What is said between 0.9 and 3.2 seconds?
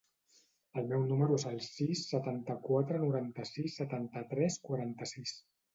meu número es el sis, setanta-quatre,